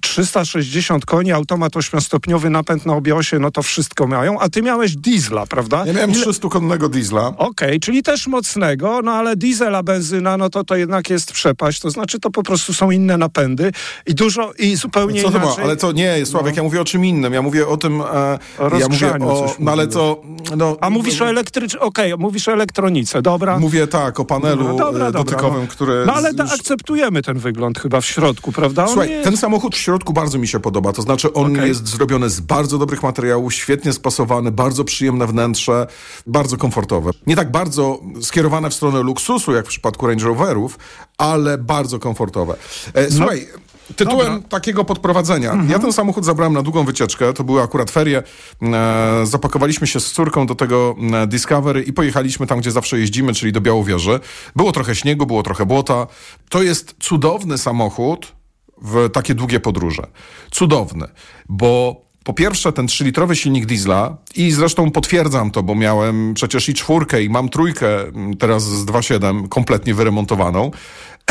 360 0.02 1.06
koni, 1.06 1.32
automat 1.32 1.78
ośmiostopniowy, 1.78 2.50
napęd 2.50 2.86
na 2.86 2.94
obie 2.94 3.16
osie, 3.16 3.40
no 3.40 3.52
to 3.52 3.64
wszystko 3.64 4.08
mają, 4.08 4.40
a 4.40 4.50
ty 4.50 4.62
miałeś 4.62 4.96
diesla, 4.96 5.46
prawda? 5.46 5.84
Ja 5.86 5.94
miałem 5.94 6.12
Ile- 6.12 6.26
300-konnego 6.26 6.90
diesla. 6.90 7.34
Okej, 7.38 7.80
czyli 7.80 8.04
też 8.04 8.28
mocnego, 8.28 9.02
no 9.04 9.12
ale 9.12 9.36
diesel, 9.36 9.76
a 9.76 9.84
benzyna, 9.84 10.38
no 10.38 10.50
to 10.50 10.64
to 10.64 10.76
jednak 10.76 11.10
jest 11.10 11.32
przepaść, 11.32 11.80
to 11.80 11.90
znaczy 11.92 12.20
to 12.20 12.30
po 12.32 12.44
prostu 12.44 12.74
są 12.74 12.92
inne 12.92 13.18
napędy 13.18 13.72
i 14.06 14.16
dużo, 14.16 14.54
i 14.60 14.76
zupełnie 14.76 15.22
co 15.22 15.32
to 15.32 15.40
ma? 15.40 15.46
inaczej. 15.46 15.64
Ale 15.64 15.76
to 15.76 15.92
nie, 15.92 16.26
Sławek, 16.26 16.58
ja 16.58 16.64
mówię 16.64 16.82
o 16.82 16.86
czym 16.86 17.06
innym. 17.06 17.34
Ja 17.34 17.42
mówię 17.42 17.68
o 17.68 17.78
tym... 17.78 18.02
E, 18.02 18.40
ja 18.80 18.88
mówię 18.90 19.14
o... 19.26 19.56
No 19.60 19.72
ale 19.72 19.88
to... 19.88 20.22
No, 20.58 20.78
A 20.82 20.90
mówisz 20.90 21.22
o 21.22 21.30
elektrycz... 21.30 21.76
Okej, 21.76 22.14
mówisz 22.18 22.48
o 22.48 22.54
elektronice, 22.54 23.22
dobra. 23.22 23.60
Mówię 23.60 23.88
tak, 23.88 24.20
o 24.20 24.26
panelu 24.26 24.64
No 24.64 24.74
dobra, 24.74 25.08
e, 25.08 25.12
dobra, 25.12 25.24
dotykowym, 25.24 25.62
no. 25.62 25.68
który... 25.68 26.04
No 26.06 26.14
ale 26.14 26.34
ta, 26.34 26.44
akceptujemy 26.44 27.22
ten 27.22 27.40
wygląd 27.40 27.80
chyba 27.80 28.02
w 28.02 28.06
środku, 28.06 28.52
prawda? 28.52 28.84
On 28.84 28.90
Słuchaj, 28.90 29.10
nie 29.10 29.22
ten 29.22 29.38
samochód 29.38 29.76
w 29.76 29.80
środku 29.80 30.14
bardzo 30.14 30.38
mi 30.38 30.48
się 30.48 30.60
podoba. 30.60 30.94
To 30.94 31.02
znaczy, 31.02 31.34
on 31.34 31.56
Okej. 31.56 31.68
jest 31.68 31.88
zrobiony 31.88 32.30
z 32.30 32.40
bardzo 32.40 32.78
dobrych 32.78 33.04
materiałów, 33.04 33.54
świetnie 33.54 33.94
spasowany, 33.94 34.52
bardzo 34.52 34.84
przyjemne 34.84 35.28
wnętrze, 35.28 35.88
bardzo 36.28 36.58
komfortowe. 36.58 37.12
Nie 37.28 37.36
tak 37.36 37.52
bardzo 37.52 38.00
skierowane 38.22 38.70
w 38.70 38.74
stronę 38.74 39.02
luksusu, 39.02 39.54
jak 39.54 39.66
w 39.66 39.70
przypadku 39.70 40.08
Range 40.08 40.26
Roverów, 40.26 40.80
ale 41.18 41.58
bardzo 41.58 42.00
komfortowe. 42.00 42.56
E, 42.94 43.12
słuchaj. 43.12 43.48
Tytułem 43.96 44.44
takiego 44.44 44.86
podprowadzenia. 44.86 45.58
Ja 45.70 45.80
ten 45.80 45.94
samochód 45.94 46.26
zabrałem 46.26 46.54
na 46.54 46.62
długą 46.62 46.84
wycieczkę. 46.84 47.34
To 47.34 47.44
były 47.44 47.62
akurat 47.62 47.92
ferie. 47.92 48.24
E, 48.62 49.26
zapakowaliśmy 49.26 49.88
się 49.88 50.00
z 50.00 50.12
córką 50.12 50.46
do 50.46 50.56
tego 50.56 50.96
e, 51.14 51.28
Discovery 51.28 51.84
i 51.84 51.94
pojechaliśmy 51.94 52.48
tam, 52.48 52.60
gdzie 52.60 52.72
zawsze 52.72 53.00
jeździmy, 53.00 53.34
czyli 53.34 53.52
do 53.52 53.62
Białowieży. 53.62 54.20
Było 54.56 54.72
trochę 54.72 54.96
śniegu, 54.96 55.26
było 55.26 55.44
trochę 55.44 55.66
błota. 55.66 56.08
To 56.50 56.64
jest 56.64 56.96
cudowny 57.00 57.58
samochód 57.58 58.36
w 58.82 59.10
takie 59.14 59.36
długie 59.36 59.60
podróże. 59.60 60.08
Cudowny, 60.52 61.08
bo 61.50 62.02
po 62.24 62.34
pierwsze 62.34 62.74
ten 62.74 62.86
3-litrowy 62.86 63.34
silnik 63.34 63.66
diesla 63.66 64.18
i 64.36 64.52
zresztą 64.52 64.92
potwierdzam 64.92 65.52
to, 65.52 65.64
bo 65.64 65.76
miałem 65.76 66.34
przecież 66.34 66.70
i 66.70 66.74
czwórkę 66.74 67.24
i 67.24 67.30
mam 67.30 67.50
trójkę 67.50 68.02
m, 68.02 68.38
teraz 68.38 68.64
z 68.64 68.86
2.7 68.86 69.48
kompletnie 69.48 69.94
wyremontowaną. 69.94 70.72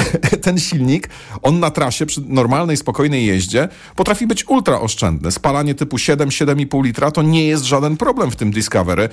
Ten 0.44 0.58
silnik, 0.58 1.08
on 1.42 1.60
na 1.60 1.70
trasie 1.70 2.06
przy 2.06 2.20
normalnej, 2.20 2.76
spokojnej 2.76 3.26
jeździe 3.26 3.68
potrafi 3.96 4.26
być 4.26 4.48
ultra 4.48 4.80
oszczędny. 4.80 5.32
Spalanie 5.32 5.74
typu 5.74 5.96
7-7,5 5.96 6.84
litra 6.84 7.10
to 7.10 7.22
nie 7.22 7.46
jest 7.46 7.64
żaden 7.64 7.96
problem 7.96 8.30
w 8.30 8.36
tym 8.36 8.50
Discovery. 8.50 9.08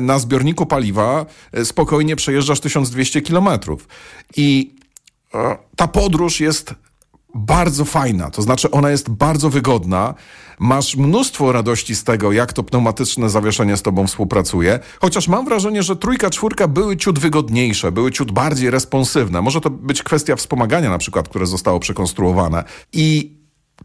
Na 0.00 0.18
zbiorniku 0.18 0.66
paliwa 0.66 1.26
e, 1.52 1.64
spokojnie 1.64 2.16
przejeżdżasz 2.16 2.60
1200 2.60 3.22
kilometrów. 3.22 3.88
I 4.36 4.74
e, 5.34 5.56
ta 5.76 5.88
podróż 5.88 6.40
jest 6.40 6.74
bardzo 7.34 7.84
fajna, 7.84 8.30
to 8.30 8.42
znaczy 8.42 8.70
ona 8.70 8.90
jest 8.90 9.10
bardzo 9.10 9.50
wygodna. 9.50 10.14
Masz 10.58 10.96
mnóstwo 10.96 11.52
radości 11.52 11.94
z 11.94 12.04
tego, 12.04 12.32
jak 12.32 12.52
to 12.52 12.62
pneumatyczne 12.62 13.30
zawieszenie 13.30 13.76
z 13.76 13.82
tobą 13.82 14.06
współpracuje. 14.06 14.78
Chociaż 15.00 15.28
mam 15.28 15.44
wrażenie, 15.44 15.82
że 15.82 15.96
trójka, 15.96 16.30
czwórka 16.30 16.68
były 16.68 16.96
ciut 16.96 17.18
wygodniejsze, 17.18 17.92
były 17.92 18.12
ciut 18.12 18.32
bardziej 18.32 18.70
responsywne. 18.70 19.42
Może 19.42 19.60
to 19.60 19.70
być 19.70 20.02
kwestia 20.02 20.36
wspomagania 20.36 20.90
na 20.90 20.98
przykład, 20.98 21.28
które 21.28 21.46
zostało 21.46 21.80
przekonstruowane. 21.80 22.64
I 22.92 23.36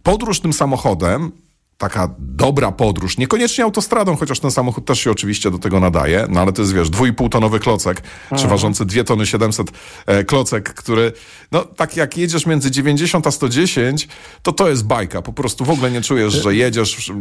podróż 0.04 0.40
tym 0.40 0.54
samochodem, 0.54 1.32
taka 1.78 2.10
dobra 2.20 2.72
podróż, 2.72 3.18
niekoniecznie 3.18 3.64
autostradą, 3.64 4.16
chociaż 4.16 4.40
ten 4.40 4.52
samochód 4.52 4.86
też 4.86 5.00
się 5.00 5.12
oczywiście 5.12 5.52
do 5.52 5.60
tego 5.60 5.80
nadaje, 5.80 6.26
no 6.30 6.42
ale 6.42 6.54
to 6.54 6.62
jest, 6.62 6.74
wiesz, 6.74 6.90
2,5 6.90 7.30
tonowy 7.30 7.60
klocek, 7.60 8.02
czy 8.38 8.48
ważący 8.48 8.86
2 8.86 9.04
tony 9.04 9.26
700 9.26 9.72
e, 10.06 10.24
klocek, 10.24 10.74
który, 10.74 11.12
no 11.52 11.66
tak 11.66 11.98
jak 11.98 12.18
jedziesz 12.18 12.46
między 12.46 12.72
90 12.72 13.28
a 13.28 13.32
110, 13.32 14.08
to 14.42 14.52
to 14.52 14.70
jest 14.70 14.86
bajka, 14.86 15.22
po 15.22 15.34
prostu 15.34 15.66
w 15.66 15.70
ogóle 15.70 15.92
nie 15.92 16.02
czujesz, 16.02 16.34
że 16.34 16.56
jedziesz, 16.56 17.12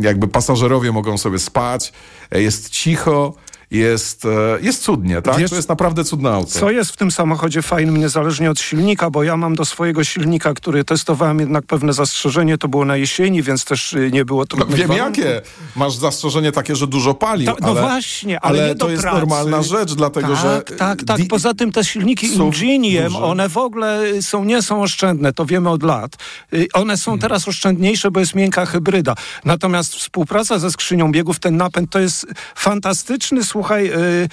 jakby 0.00 0.28
pasażerowie 0.28 0.92
mogą 0.92 1.18
sobie 1.18 1.38
spać, 1.38 1.92
e, 2.30 2.42
jest 2.42 2.70
cicho, 2.70 3.34
jest, 3.78 4.24
e, 4.24 4.28
jest 4.60 4.82
cudnie, 4.82 5.22
tak? 5.22 5.36
Wiesz- 5.36 5.50
to 5.50 5.56
jest 5.56 5.68
naprawdę 5.68 6.04
cudne 6.04 6.30
auto. 6.30 6.50
Co 6.50 6.70
jest 6.70 6.90
w 6.90 6.96
tym 6.96 7.10
samochodzie 7.10 7.62
fajnym, 7.62 7.96
niezależnie 7.96 8.50
od 8.50 8.60
silnika, 8.60 9.10
bo 9.10 9.22
ja 9.22 9.36
mam 9.36 9.54
do 9.54 9.64
swojego 9.64 10.04
silnika, 10.04 10.54
który 10.54 10.84
testowałem 10.84 11.40
jednak 11.40 11.64
pewne 11.66 11.92
zastrzeżenie, 11.92 12.58
to 12.58 12.68
było 12.68 12.84
na 12.84 12.96
jesieni, 12.96 13.42
więc 13.42 13.64
też 13.64 13.92
y, 13.92 14.10
nie 14.12 14.24
było 14.24 14.40
No, 14.42 14.46
trudnych 14.46 14.78
wiem 14.78 14.88
warunków. 14.88 15.24
jakie. 15.24 15.42
Masz 15.76 15.94
zastrzeżenie 15.94 16.52
takie, 16.52 16.76
że 16.76 16.86
dużo 16.86 17.14
pali. 17.14 17.44
No 17.44 17.56
ale, 17.62 17.80
właśnie, 17.80 18.40
ale 18.40 18.74
do 18.74 18.84
to 18.84 18.90
jest 18.90 19.04
normalna 19.04 19.62
rzecz, 19.62 19.94
dlatego 19.94 20.28
tak, 20.28 20.36
że... 20.42 20.62
Tak, 20.78 21.02
tak. 21.04 21.16
di- 21.20 21.26
Poza 21.26 21.54
tym 21.54 21.72
te 21.72 21.84
silniki 21.84 22.26
Ingeniem, 22.36 23.16
one 23.16 23.48
w 23.48 23.56
ogóle 23.56 24.00
są, 24.22 24.44
nie 24.44 24.62
są 24.62 24.82
oszczędne, 24.82 25.32
to 25.32 25.46
wiemy 25.46 25.70
od 25.70 25.82
lat. 25.82 26.16
Y, 26.54 26.66
One 26.72 26.96
są 26.96 27.04
Hmm. 27.04 27.20
teraz 27.20 27.48
oszczędniejsze, 27.48 28.10
bo 28.10 28.20
jest 28.20 28.34
miękka 28.34 28.66
hybryda. 28.66 29.14
Natomiast 29.44 29.94
współpraca 29.94 30.58
ze 30.58 30.70
skrzynią 30.70 31.12
biegów, 31.12 31.38
ten 31.38 31.56
napęd, 31.56 31.90
to 31.90 31.98
jest 31.98 32.26
fantastyczny, 32.54 33.44
słuchaj... 33.44 33.61
y, 33.70 34.28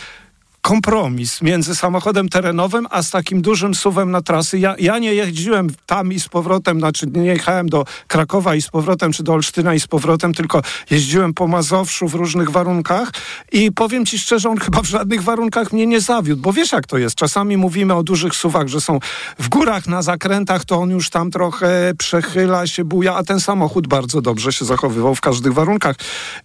kompromis 0.62 1.42
między 1.42 1.76
samochodem 1.76 2.30
terenowym, 2.30 2.88
a 2.90 3.04
z 3.04 3.10
takim 3.10 3.42
dużym 3.42 3.76
suwem 3.76 4.12
na 4.12 4.22
trasy. 4.22 4.60
Ja, 4.60 4.76
ja 4.80 5.00
nie 5.00 5.14
jeździłem 5.14 5.68
tam 5.86 6.14
i 6.14 6.20
z 6.20 6.30
powrotem, 6.30 6.80
znaczy 6.80 7.08
nie 7.08 7.26
jechałem 7.26 7.70
do 7.70 7.86
Krakowa 8.08 8.56
i 8.56 8.62
z 8.62 8.70
powrotem, 8.70 9.12
czy 9.12 9.24
do 9.24 9.34
Olsztyna 9.34 9.74
i 9.74 9.80
z 9.80 9.88
powrotem, 9.88 10.34
tylko 10.34 10.62
jeździłem 10.92 11.34
po 11.34 11.48
Mazowszu 11.48 12.08
w 12.08 12.14
różnych 12.14 12.50
warunkach 12.50 13.12
i 13.52 13.72
powiem 13.72 14.06
ci 14.06 14.20
szczerze, 14.20 14.50
on 14.50 14.58
chyba 14.58 14.82
w 14.82 14.86
żadnych 14.86 15.24
warunkach 15.24 15.74
mnie 15.74 15.88
nie 15.88 16.02
zawiódł, 16.02 16.42
bo 16.42 16.54
wiesz 16.54 16.72
jak 16.72 16.88
to 16.88 16.98
jest. 16.98 17.16
Czasami 17.16 17.58
mówimy 17.58 17.94
o 17.94 18.04
dużych 18.04 18.36
suwach, 18.36 18.68
że 18.68 18.82
są 18.82 19.00
w 19.40 19.50
górach, 19.50 19.88
na 19.88 20.02
zakrętach, 20.02 20.66
to 20.66 20.76
on 20.76 20.90
już 20.90 21.10
tam 21.10 21.32
trochę 21.32 21.94
przechyla 21.98 22.68
się, 22.68 22.84
buja, 22.86 23.16
a 23.16 23.24
ten 23.24 23.40
samochód 23.40 23.88
bardzo 23.88 24.22
dobrze 24.22 24.54
się 24.54 24.66
zachowywał 24.66 25.16
w 25.16 25.22
każdych 25.22 25.54
warunkach. 25.54 25.96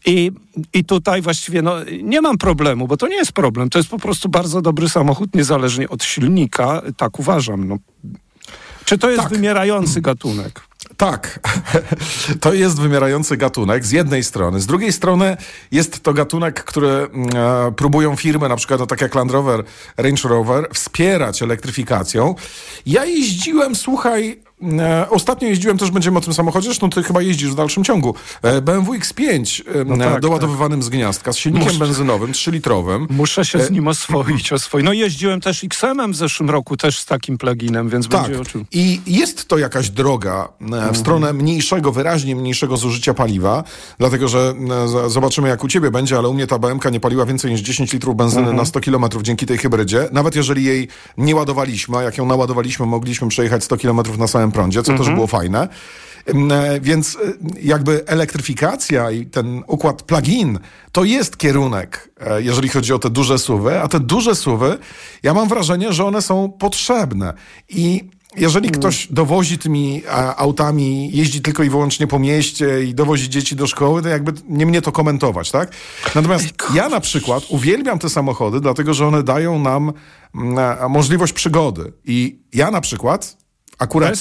I, 0.06 0.32
i 0.72 0.84
tutaj 0.84 1.22
właściwie 1.22 1.62
no, 1.62 1.74
nie 2.02 2.20
mam 2.20 2.38
problemu, 2.38 2.88
bo 2.88 2.96
to 2.96 3.08
nie 3.08 3.16
jest 3.16 3.32
problem. 3.32 3.70
To 3.70 3.78
jest 3.78 3.88
po 3.88 3.98
prostu 4.04 4.28
bardzo 4.28 4.62
dobry 4.62 4.88
samochód, 4.88 5.34
niezależnie 5.34 5.88
od 5.88 6.04
silnika, 6.04 6.82
tak 6.96 7.18
uważam. 7.18 7.68
No. 7.68 7.78
Czy 8.84 8.98
to 8.98 9.10
jest 9.10 9.22
Tak. 9.22 9.32
wymierający 9.32 10.00
gatunek? 10.00 10.60
Tak, 10.96 11.40
to 12.40 12.52
jest 12.52 12.80
wymierający 12.80 13.36
gatunek 13.36 13.84
z 13.86 13.90
jednej 13.90 14.24
strony. 14.24 14.60
Z 14.60 14.66
drugiej 14.66 14.92
strony 14.92 15.36
jest 15.70 16.02
to 16.02 16.14
gatunek, 16.14 16.64
który 16.64 16.88
mm, 16.88 17.28
e, 17.36 17.72
próbują 17.72 18.16
firmy, 18.16 18.48
na 18.48 18.56
przykład 18.56 18.80
no, 18.80 18.86
tak 18.86 19.00
jak 19.00 19.14
Land 19.14 19.30
Rover, 19.30 19.64
Range 19.96 20.28
Rover, 20.28 20.68
wspierać 20.74 21.42
elektryfikacją. 21.42 22.34
Ja 22.86 23.04
jeździłem, 23.04 23.74
słuchaj, 23.74 24.40
ostatnio 25.10 25.48
jeździłem, 25.48 25.78
też 25.78 25.90
będziemy 25.90 26.18
o 26.18 26.20
tym 26.20 26.34
samochodzie, 26.34 26.64
zresztą 26.66 26.90
ty 26.90 27.02
chyba 27.02 27.22
jeździsz 27.22 27.50
w 27.50 27.54
dalszym 27.54 27.84
ciągu, 27.84 28.14
e, 28.42 28.62
BMW 28.62 28.92
X5 28.92 29.62
e, 29.80 29.84
No 29.84 29.96
tak, 29.96 30.20
doładowywanym 30.20 30.82
z 30.82 30.88
gniazdka, 30.88 31.32
z 31.32 31.36
silnikiem 31.36 31.68
Muszę. 31.68 31.78
benzynowym, 31.84 32.32
3-litrowym. 32.32 33.06
Muszę 33.10 33.44
się 33.44 33.58
E, 33.58 33.66
z 33.66 33.70
nim 33.70 33.88
oswoić, 33.88 34.52
oswoić. 34.52 34.84
No 34.84 34.92
jeździłem 34.92 35.40
też 35.40 35.64
XM-em 35.64 36.12
w 36.12 36.16
zeszłym 36.16 36.50
roku, 36.50 36.76
też 36.76 36.98
z 36.98 37.06
takim 37.06 37.38
pluginem, 37.38 37.88
więc 37.88 38.08
Tak. 38.08 38.22
będzie 38.22 38.40
o 38.40 38.44
czym. 38.44 38.64
I 38.72 39.00
jest 39.06 39.48
to 39.48 39.58
jakaś 39.58 39.90
droga 39.90 40.48
e, 40.72 40.92
w 40.92 40.96
stronę 40.96 41.32
mniejszego, 41.32 41.92
wyraźnie 41.92 42.36
mniejszego 42.36 42.76
zużycia 42.76 43.14
paliwa, 43.14 43.64
dlatego 43.98 44.28
że 44.28 44.54
e, 45.04 45.10
zobaczymy 45.10 45.48
jak 45.48 45.64
u 45.64 45.68
ciebie 45.68 45.90
będzie, 45.90 46.18
ale 46.18 46.28
u 46.28 46.34
mnie 46.34 46.46
ta 46.46 46.58
BMK 46.58 46.84
nie 46.92 47.00
paliła 47.00 47.26
więcej 47.26 47.50
niż 47.50 47.60
10 47.60 47.92
litrów 47.92 48.16
benzyny 48.16 48.52
na 48.52 48.64
100 48.64 48.80
kilometrów 48.80 49.22
dzięki 49.22 49.46
tej 49.46 49.58
hybrydzie. 49.58 50.08
Nawet 50.12 50.36
jeżeli 50.36 50.64
jej 50.64 50.88
nie 51.18 51.34
ładowaliśmy, 51.36 51.96
a 51.98 52.02
jak 52.02 52.18
ją 52.18 52.26
naładowaliśmy, 52.26 52.86
mogliśmy 52.86 53.28
przejechać 53.28 53.64
100 53.64 53.76
kilometrów 53.76 54.18
na 54.18 54.26
samym 54.26 54.52
prądzie, 54.54 54.82
co 54.82 54.98
też 54.98 55.10
było 55.10 55.26
fajne. 55.26 55.68
E, 56.26 56.80
Więc 56.80 57.16
e, 57.16 57.18
jakby 57.62 58.06
elektryfikacja 58.06 59.10
i 59.10 59.26
ten 59.26 59.62
układ 59.66 60.02
plug-in 60.02 60.58
to 60.92 61.04
jest 61.04 61.36
kierunek, 61.36 62.10
e, 62.20 62.42
jeżeli 62.42 62.68
chodzi 62.68 62.92
o 62.92 62.98
te 62.98 63.10
duże 63.10 63.38
suwy, 63.38 63.80
a 63.80 63.88
te 63.88 64.00
duże 64.00 64.34
suwy, 64.34 64.78
ja 65.22 65.34
mam 65.34 65.48
wrażenie, 65.48 65.92
że 65.92 66.04
one 66.04 66.22
są 66.22 66.52
potrzebne. 66.58 67.34
I 67.68 68.04
jeżeli 68.36 68.70
ktoś 68.70 69.06
dowozi 69.10 69.58
tymi 69.58 70.02
autami, 70.36 71.10
jeździ 71.16 71.40
tylko 71.40 71.62
i 71.62 71.70
wyłącznie 71.70 72.06
po 72.06 72.18
mieście 72.18 72.84
i 72.84 72.94
dowozi 72.94 73.30
dzieci 73.30 73.56
do 73.56 73.66
szkoły, 73.66 74.02
to 74.02 74.08
jakby 74.08 74.32
nie 74.48 74.66
mnie 74.66 74.82
to 74.82 74.92
komentować, 74.92 75.50
tak? 75.50 75.72
Natomiast 76.14 76.46
ja 76.74 76.88
na 76.88 77.00
przykład 77.00 77.44
uwielbiam 77.48 77.98
te 77.98 78.10
samochody, 78.10 78.60
dlatego 78.60 78.94
że 78.94 79.06
one 79.06 79.22
dają 79.22 79.58
nam 79.58 79.92
mm, 80.34 80.90
możliwość 80.90 81.32
przygody. 81.32 81.92
I 82.04 82.38
ja 82.52 82.70
na 82.70 82.80
przykład 82.80 83.43
akurat 83.78 84.14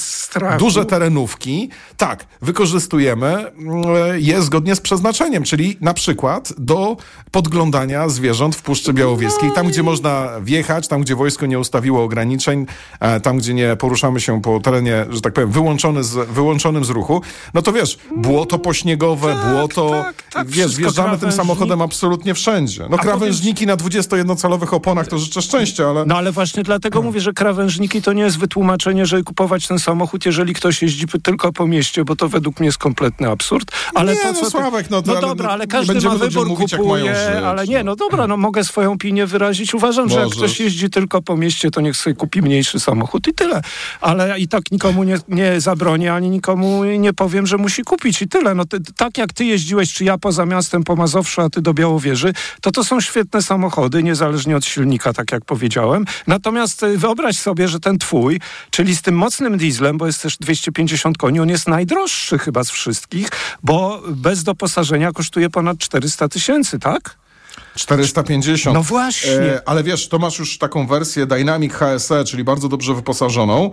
duże 0.59 0.85
terenówki, 0.85 1.69
tak, 1.97 2.25
wykorzystujemy 2.41 3.27
mm, 3.27 3.83
je 4.15 4.41
zgodnie 4.41 4.75
z 4.75 4.81
przeznaczeniem, 4.81 5.43
czyli 5.43 5.77
na 5.81 5.93
przykład 5.93 6.53
do 6.57 6.97
podglądania 7.31 8.09
zwierząt 8.09 8.55
w 8.55 8.61
Puszczy 8.61 8.93
Białowieskiej, 8.93 9.51
tam 9.51 9.67
gdzie 9.67 9.83
można 9.83 10.29
wjechać, 10.41 10.87
tam 10.87 11.01
gdzie 11.01 11.15
wojsko 11.15 11.45
nie 11.45 11.59
ustawiło 11.59 12.03
ograniczeń, 12.03 12.65
e, 12.99 13.19
tam 13.19 13.37
gdzie 13.37 13.53
nie 13.53 13.75
poruszamy 13.75 14.21
się 14.21 14.41
po 14.41 14.59
terenie, 14.59 15.05
że 15.09 15.21
tak 15.21 15.33
powiem, 15.33 15.51
wyłączony 15.51 16.03
z, 16.03 16.29
wyłączonym 16.29 16.85
z 16.85 16.89
ruchu, 16.89 17.21
no 17.53 17.61
to 17.61 17.73
wiesz, 17.73 17.97
błoto 18.15 18.59
pośniegowe, 18.59 19.33
Tak, 19.33 19.53
błoto, 19.53 19.89
tak, 19.89 20.23
tak, 20.31 20.47
wiesz, 20.47 20.75
wjeżdżamy 20.75 21.17
tym 21.17 21.31
samochodem 21.31 21.81
absolutnie 21.81 22.33
wszędzie. 22.33 22.87
No 22.89 22.97
A 22.97 23.01
krawężniki 23.01 23.67
na 23.67 23.77
21-calowych 23.77 24.73
oponach 24.73 25.07
to 25.07 25.17
życzę 25.17 25.41
szczęścia, 25.41 25.89
ale... 25.89 26.05
No 26.05 26.17
ale 26.17 26.31
właśnie 26.31 26.63
dlatego 26.63 26.93
Hmm. 26.93 27.05
mówię, 27.07 27.21
że 27.21 27.33
krawężniki 27.33 28.01
to 28.01 28.13
nie 28.13 28.23
jest 28.23 28.37
wytłumaczenie, 28.37 29.05
żeby 29.05 29.23
kupować 29.23 29.42
kupować 29.43 29.67
ten 29.67 29.79
samochód, 29.79 30.25
jeżeli 30.25 30.53
ktoś 30.53 30.81
jeździ 30.81 31.05
tylko 31.23 31.53
po 31.53 31.67
mieście, 31.67 32.03
bo 32.05 32.15
to 32.15 32.29
według 32.29 32.59
mnie 32.59 32.65
jest 32.67 32.77
kompletny 32.77 33.29
absurd. 33.29 33.71
Ale 33.93 34.13
Nie, 34.13 34.19
to, 34.21 34.27
no, 34.27 34.33
co 34.33 34.45
ty- 34.45 34.51
Sławek, 34.51 34.89
no 34.89 35.01
to- 35.01 35.13
no 35.13 35.21
dobra, 35.21 35.45
no, 35.47 35.51
ale 35.53 35.67
każdy 35.67 36.01
ma 36.01 36.15
wybór, 36.15 36.47
mówić, 36.47 36.75
kupuje, 36.75 37.41
ale 37.45 37.67
nie, 37.67 37.83
no 37.83 37.95
dobra, 37.95 38.27
no 38.27 38.37
mogę 38.37 38.63
swoją 38.63 38.91
opinię 38.91 39.25
wyrazić. 39.25 39.73
Uważam, 39.73 40.09
że 40.09 40.15
jak 40.15 40.23
Możesz. 40.23 40.37
ktoś 40.37 40.59
jeździ 40.59 40.89
tylko 40.89 41.21
po 41.21 41.37
mieście, 41.37 41.71
to 41.71 41.81
niech 41.81 41.97
sobie 41.97 42.15
kupi 42.15 42.41
mniejszy 42.41 42.79
samochód 42.79 43.27
i 43.27 43.33
tyle. 43.33 43.61
Ale 44.01 44.39
i 44.39 44.47
tak 44.47 44.71
nikomu 44.71 45.03
nie, 45.03 45.17
nie 45.27 45.61
zabronię, 45.61 46.13
ani 46.13 46.29
nikomu 46.29 46.83
nie 46.83 47.13
powiem, 47.13 47.47
że 47.47 47.57
musi 47.57 47.83
kupić 47.83 48.21
i 48.21 48.27
tyle. 48.27 48.55
No 48.55 48.65
ty, 48.65 48.77
tak 48.97 49.17
jak 49.17 49.33
ty 49.33 49.45
jeździłeś, 49.45 49.93
czy 49.93 50.03
ja 50.03 50.17
poza 50.17 50.45
miastem, 50.45 50.83
po 50.83 50.95
Mazowszu, 50.95 51.41
a 51.41 51.49
ty 51.49 51.61
do 51.61 51.73
Białowieży, 51.73 52.33
to 52.61 52.71
to 52.71 52.83
są 52.83 53.01
świetne 53.01 53.41
samochody, 53.41 54.03
niezależnie 54.03 54.55
od 54.57 54.65
silnika, 54.65 55.13
tak 55.13 55.31
jak 55.31 55.45
powiedziałem. 55.45 56.05
Natomiast 56.27 56.83
y, 56.83 56.97
wyobraź 56.97 57.37
sobie, 57.39 57.67
że 57.67 57.79
ten 57.79 57.97
twój, 57.99 58.39
czyli 58.71 58.95
z 58.95 59.01
tym 59.01 59.15
mocnym 59.15 59.32
dieslem, 59.57 59.97
bo 59.97 60.05
jest 60.05 60.21
też 60.21 60.37
250 60.37 61.17
koni, 61.17 61.39
on 61.39 61.49
jest 61.49 61.67
najdroższy 61.67 62.37
chyba 62.37 62.63
z 62.63 62.69
wszystkich, 62.69 63.29
bo 63.63 64.01
bez 64.07 64.43
doposażenia 64.43 65.11
kosztuje 65.11 65.49
ponad 65.49 65.77
400 65.77 66.27
tysięcy, 66.29 66.79
tak? 66.79 67.17
450. 67.75 68.73
No 68.73 68.83
właśnie. 68.83 69.31
E, 69.31 69.61
ale 69.65 69.83
wiesz, 69.83 70.09
to 70.09 70.19
masz 70.19 70.39
już 70.39 70.57
taką 70.57 70.87
wersję 70.87 71.25
Dynamic 71.25 71.73
HSE, 71.73 72.23
czyli 72.23 72.43
bardzo 72.43 72.69
dobrze 72.69 72.93
wyposażoną. 72.93 73.71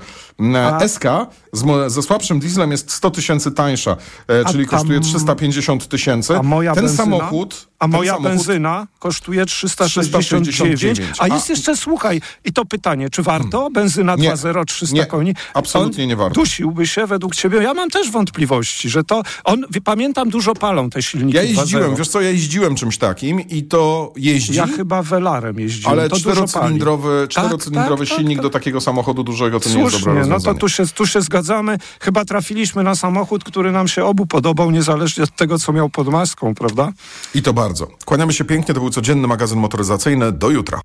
E, 0.55 0.88
SK 0.88 1.05
z, 1.52 1.93
ze 1.93 2.02
słabszym 2.02 2.40
dieslem 2.40 2.71
jest 2.71 2.93
100 2.93 3.11
tysięcy 3.11 3.52
tańsza, 3.52 3.97
e, 4.29 4.45
czyli 4.45 4.67
tam- 4.67 4.79
kosztuje 4.79 5.00
350 5.00 5.88
tysięcy. 5.88 6.37
A 6.37 6.43
moja 6.43 6.75
Ten 6.75 6.85
benzyna, 6.85 7.05
samochód... 7.05 7.70
A 7.81 7.85
ten 7.85 7.91
moja 7.91 8.13
samochód, 8.13 8.31
benzyna 8.37 8.87
kosztuje 8.99 9.47
369. 9.47 10.49
369. 10.49 11.19
A 11.19 11.27
jest 11.35 11.51
A- 11.51 11.53
jeszcze, 11.53 11.77
słuchaj, 11.77 12.21
i 12.45 12.53
to 12.53 12.65
pytanie, 12.65 13.11
czy 13.11 13.23
warto? 13.23 13.71
Benzyna 13.71 14.17
Nie. 14.17 14.33
2.0, 14.33 14.65
300 14.65 14.97
Nie. 14.97 15.07
koni. 15.07 15.35
Absolutnie 15.55 16.05
On 16.05 16.09
nie 16.09 16.17
warto. 16.17 16.41
Dusiłby 16.41 16.87
się 16.87 17.07
według 17.07 17.35
ciebie. 17.37 17.59
Ja 17.63 17.75
mam 17.75 17.91
też 17.91 18.11
wątpliwości, 18.11 18.89
że 18.91 19.05
to... 19.05 19.23
On, 19.45 19.65
pamiętam, 19.85 20.31
dużo 20.31 20.55
palą 20.55 20.91
te 20.91 21.03
silniki 21.03 21.37
Ja 21.37 21.43
jeździłem, 21.43 21.91
2.0. 21.95 21.99
wiesz 21.99 22.09
co, 22.09 22.21
ja 22.21 22.31
jeździłem 22.31 22.75
czymś 22.75 22.99
takim 22.99 23.41
i 23.49 23.63
to 23.63 24.13
jeździ. 24.17 24.55
Ja 24.55 24.67
chyba 24.67 25.03
welarem 25.03 25.61
jeździłem. 25.61 25.93
Ale 25.99 26.09
to 26.09 26.17
czterocylindrowy, 26.17 27.21
Tak, 27.21 27.31
czterocylindrowy 27.31 28.07
tak, 28.07 28.17
silnik 28.19 28.39
tak, 28.39 28.43
do 28.43 28.51
takiego 28.51 28.81
samochodu 28.81 29.23
dużego 29.25 29.61
to 29.61 29.69
nie 29.69 29.75
jest 29.75 29.85
dobre 29.85 29.91
Słusznie, 29.91 30.13
no 30.15 30.21
rozwiązanie. 30.21 30.55
to 30.55 30.61
tu 30.61 30.69
się, 30.69 30.87
tu 30.87 31.07
się 31.07 31.23
zgadzamy. 31.23 31.79
Chyba 32.01 32.25
trafiliśmy 32.25 32.83
na 32.83 32.95
samochód, 32.95 33.45
który 33.45 33.73
nam 33.73 33.89
się 33.89 34.05
obu 34.05 34.27
podobał, 34.27 34.71
niezależnie 34.71 35.25
od 35.25 35.37
tego, 35.37 35.59
co 35.59 35.73
miał 35.73 35.89
pod 35.89 36.09
maską, 36.09 36.55
prawda? 36.55 36.93
I 37.35 37.43
to 37.43 37.53
bardzo. 37.53 37.70
Kłaniamy 38.05 38.33
się 38.33 38.45
pięknie, 38.45 38.75
to 38.75 38.81
był 38.81 38.91
codzienny 38.91 39.29
magazyn 39.29 39.59
motoryzacyjny. 39.59 40.33
Do 40.33 40.50
jutra. 40.50 40.81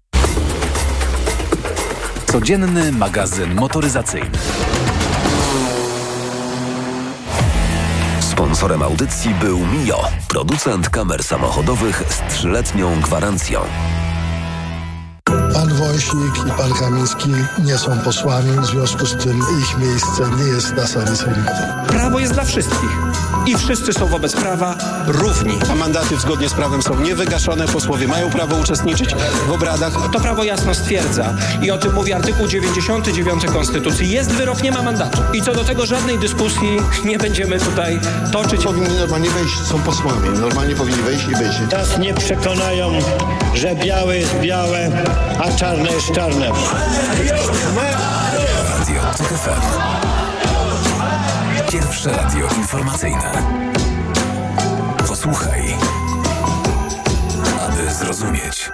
Codzienny 2.26 2.92
magazyn 2.92 3.56
motoryzacyjny. 3.56 4.30
Sponsorem 8.20 8.82
audycji 8.84 9.34
był 9.34 9.60
Mio, 9.60 10.04
producent 10.28 10.90
kamer 10.90 11.24
samochodowych 11.24 12.04
z 12.10 12.34
trzyletnią 12.34 13.02
gwarancją. 13.02 13.60
Pan 15.56 15.74
Wąśnik 15.74 16.48
i 16.48 16.52
pan 16.52 16.74
Kamiński 16.74 17.32
nie 17.64 17.78
są 17.78 18.00
posłami, 18.00 18.60
w 18.60 18.66
związku 18.66 19.06
z 19.06 19.16
tym 19.16 19.40
ich 19.62 19.78
miejsce 19.78 20.30
nie 20.38 20.44
jest 20.44 20.76
na 20.76 20.88
sali 20.88 21.18
sejmowej. 21.18 21.54
Prawo 21.88 22.20
jest 22.20 22.34
dla 22.34 22.44
wszystkich 22.44 22.90
i 23.46 23.58
wszyscy 23.58 23.94
są 23.94 24.08
wobec 24.08 24.34
prawa 24.34 24.76
równi. 25.08 25.60
A 25.72 25.76
mandaty 25.76 26.18
zgodnie 26.18 26.50
z 26.50 26.54
prawem 26.54 26.82
są 26.82 27.00
niewygaszone, 27.00 27.68
posłowie 27.68 28.08
mają 28.08 28.30
prawo 28.30 28.56
uczestniczyć 28.56 29.16
w 29.48 29.52
obradach. 29.52 29.94
To 30.14 30.20
prawo 30.20 30.44
jasno 30.44 30.76
stwierdza 30.76 31.34
i 31.62 31.72
o 31.72 31.78
tym 31.78 31.94
mówi 31.94 32.14
artykuł 32.14 32.48
99 32.48 33.46
Konstytucji. 33.46 34.10
Jest 34.10 34.32
wyrok, 34.32 34.64
nie 34.64 34.72
ma 34.72 34.82
mandatu. 34.82 35.22
I 35.34 35.42
co 35.42 35.54
do 35.54 35.64
tego 35.64 35.86
żadnej 35.86 36.20
dyskusji 36.20 36.78
nie 37.06 37.18
będziemy 37.18 37.60
tutaj 37.60 38.00
toczyć. 38.32 38.64
Powinni 38.64 38.96
normalnie 38.98 39.30
wejść, 39.30 39.62
są 39.62 39.80
posłami, 39.80 40.40
normalnie 40.40 40.76
powinni 40.76 41.02
wejść 41.02 41.26
i 41.26 41.32
być. 41.32 41.72
Nas 41.72 41.98
nie 42.00 42.14
przekonają, 42.14 42.92
że 43.54 43.76
białe 43.76 44.18
jest 44.18 44.36
białe, 44.42 44.92
a 45.46 45.52
czarne 45.52 45.90
jest 45.92 46.12
czarne. 46.12 46.52
Radio 48.80 49.02
TOK 49.18 49.28
FM. 49.28 49.62
Pierwsze 51.72 52.10
radio 52.10 52.48
informacyjne. 52.58 53.32
Posłuchaj, 55.08 55.78
aby 57.68 57.94
zrozumieć. 57.94 58.72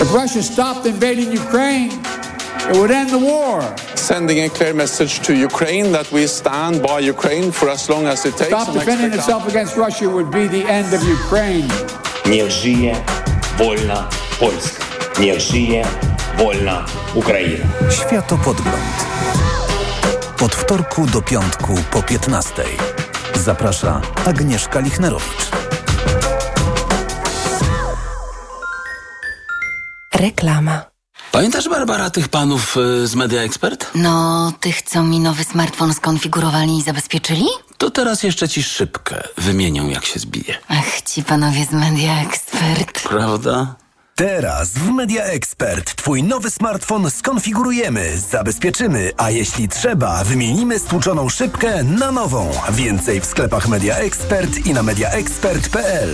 If 0.00 0.12
Russia 0.12 0.42
stopped 0.42 0.86
invading 0.86 1.40
Ukraine, 1.40 1.90
it 2.70 2.76
would 2.76 2.90
end 2.90 3.10
the 3.10 3.18
war. 3.18 3.62
Sending 3.94 4.40
a 4.46 4.48
clear 4.50 4.74
message 4.74 5.20
to 5.20 5.32
Ukraine 5.32 5.92
that 5.92 6.12
we 6.12 6.28
stand 6.28 6.82
by 6.82 7.10
Ukraine 7.10 7.52
for 7.52 7.70
as 7.70 7.88
long 7.88 8.06
as 8.06 8.26
it 8.26 8.36
takes. 8.36 8.62
Stop 8.62 8.72
defending 8.74 9.12
itself 9.12 9.48
against 9.48 9.76
Russia 9.76 10.08
would 10.08 10.30
be 10.30 10.48
the 10.48 10.64
end 10.68 10.94
of 10.94 11.02
Ukraine. 11.02 11.95
Niech 12.30 12.50
żyje 12.50 12.96
wolna 13.58 14.08
Polska. 14.40 14.84
Niech 15.20 15.40
żyje 15.40 15.86
wolna 16.38 16.84
Ukraina. 17.14 17.64
Światopodgląd. 17.90 19.06
Od 20.42 20.54
wtorku 20.54 21.06
do 21.06 21.22
piątku 21.22 21.74
po 21.90 22.02
15. 22.02 22.62
Zaprasza 23.34 24.00
Agnieszka 24.24 24.80
Lichnerowicz. 24.80 25.46
Reklama. 30.14 30.82
Pamiętasz, 31.32 31.68
Barbara, 31.68 32.10
tych 32.10 32.28
panów 32.28 32.76
y, 32.76 33.06
z 33.06 33.14
Media 33.14 33.42
Expert? 33.42 33.90
No, 33.94 34.52
tych, 34.60 34.82
co 34.82 35.02
mi 35.02 35.20
nowy 35.20 35.44
smartfon 35.44 35.94
skonfigurowali 35.94 36.78
i 36.78 36.82
zabezpieczyli? 36.82 37.46
To 37.78 37.90
teraz 37.90 38.22
jeszcze 38.22 38.48
ci 38.48 38.62
szybkę 38.62 39.22
wymienią, 39.38 39.88
jak 39.88 40.04
się 40.04 40.20
zbije. 40.20 40.54
Ach, 40.68 41.02
ci 41.02 41.22
panowie 41.22 41.64
z 41.64 41.72
Media 41.72 42.22
Expert. 42.22 43.08
Prawda? 43.08 43.74
Teraz 44.14 44.68
w 44.68 44.90
Media 44.90 45.24
Expert 45.24 45.94
Twój 45.94 46.22
nowy 46.22 46.50
smartfon 46.50 47.10
skonfigurujemy, 47.10 48.18
zabezpieczymy, 48.30 49.12
a 49.16 49.30
jeśli 49.30 49.68
trzeba, 49.68 50.24
wymienimy 50.24 50.78
stłuczoną 50.78 51.28
szybkę 51.28 51.84
na 51.84 52.12
nową. 52.12 52.50
Więcej 52.70 53.20
w 53.20 53.26
sklepach 53.26 53.68
Media 53.68 53.96
Expert 53.96 54.66
i 54.66 54.72
na 54.74 54.82
mediaexpert.pl. 54.82 56.12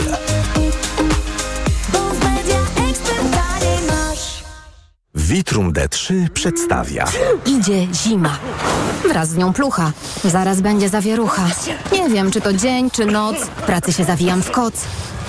Vitrum 5.15 5.73
D3 5.73 6.29
przedstawia. 6.29 7.05
Idzie 7.47 7.87
zima. 7.95 8.39
Wraz 9.09 9.29
z 9.29 9.37
nią 9.37 9.53
plucha. 9.53 9.93
Zaraz 10.25 10.61
będzie 10.61 10.89
zawierucha. 10.89 11.47
Nie 11.93 12.09
wiem, 12.09 12.31
czy 12.31 12.41
to 12.41 12.53
dzień, 12.53 12.91
czy 12.91 13.07
noc. 13.07 13.37
Pracy 13.67 13.93
się 13.93 14.05
zawijam 14.05 14.43
w 14.43 14.51
koc. 14.51 14.75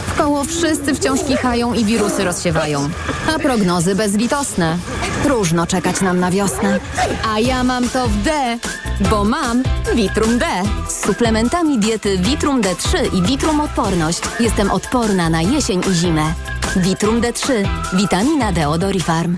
W 0.07 0.17
koło 0.17 0.43
wszyscy 0.43 0.95
wciąż 0.95 1.19
kichają 1.23 1.73
i 1.73 1.85
wirusy 1.85 2.23
rozsiewają. 2.23 2.89
A 3.35 3.39
prognozy 3.39 3.95
bezlitosne. 3.95 4.77
Próżno 5.23 5.67
czekać 5.67 6.01
nam 6.01 6.19
na 6.19 6.31
wiosnę. 6.31 6.79
A 7.33 7.39
ja 7.39 7.63
mam 7.63 7.89
to 7.89 8.07
w 8.07 8.21
D, 8.23 8.57
bo 9.09 9.23
mam 9.23 9.63
Vitrum 9.95 10.37
D. 10.37 10.45
Z 10.89 11.05
suplementami 11.05 11.79
diety 11.79 12.17
Vitrum 12.17 12.61
D3 12.61 13.15
i 13.15 13.21
Vitrum 13.21 13.61
Odporność 13.61 14.21
jestem 14.39 14.71
odporna 14.71 15.29
na 15.29 15.41
jesień 15.41 15.81
i 15.91 15.93
zimę. 15.93 16.33
Vitrum 16.75 17.21
D3. 17.21 17.51
Witamina 17.93 18.51
D 18.51 18.67
od 18.67 18.83
Orifarm. 18.83 19.37